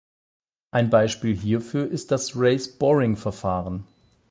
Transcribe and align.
Ein 0.71 0.89
Beispiel 0.89 1.35
hierfür 1.35 1.87
ist 1.87 2.09
das 2.09 2.31
Raise-boring-Verfahren. 2.35 3.83